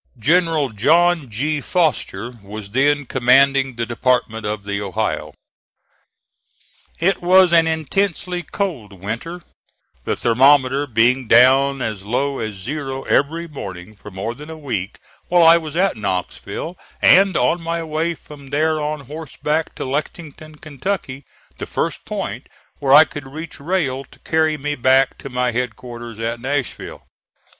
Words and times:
General 0.17 0.69
John 0.69 1.29
G. 1.29 1.61
Foster 1.61 2.39
was 2.41 2.71
then 2.71 3.05
commanding 3.05 3.75
the 3.75 3.85
Department 3.85 4.47
of 4.47 4.63
the 4.63 4.81
Ohio. 4.81 5.35
It 6.97 7.21
was 7.21 7.53
an 7.53 7.67
intensely 7.67 8.41
cold 8.41 8.93
winter, 8.99 9.43
the 10.03 10.15
thermometer 10.15 10.87
being 10.87 11.27
down 11.27 11.83
as 11.83 12.03
low 12.03 12.39
as 12.39 12.55
zero 12.55 13.03
every 13.03 13.47
morning 13.47 13.95
for 13.95 14.09
more 14.09 14.33
than 14.33 14.49
a 14.49 14.57
week 14.57 14.97
while 15.27 15.43
I 15.43 15.57
was 15.59 15.75
at 15.75 15.95
Knoxville 15.95 16.79
and 16.99 17.37
on 17.37 17.61
my 17.61 17.83
way 17.83 18.15
from 18.15 18.47
there 18.47 18.81
on 18.81 19.01
horseback 19.01 19.75
to 19.75 19.85
Lexington, 19.85 20.55
Kentucky, 20.55 21.25
the 21.59 21.67
first 21.67 22.05
point 22.05 22.49
where 22.79 22.91
I 22.91 23.05
could 23.05 23.27
reach 23.27 23.59
rail 23.59 24.03
to 24.05 24.17
carry 24.17 24.57
me 24.57 24.73
back 24.73 25.19
to 25.19 25.29
my 25.29 25.51
headquarters 25.51 26.17
at 26.17 26.41
Nashville. 26.41 27.05